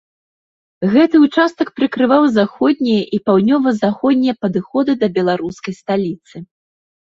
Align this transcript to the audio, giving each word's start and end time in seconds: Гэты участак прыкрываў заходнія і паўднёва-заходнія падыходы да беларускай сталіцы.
Гэты 0.95 1.15
участак 1.25 1.67
прыкрываў 1.81 2.23
заходнія 2.39 3.03
і 3.19 3.21
паўднёва-заходнія 3.29 4.33
падыходы 4.41 4.91
да 5.07 5.15
беларускай 5.23 5.73
сталіцы. 5.85 6.35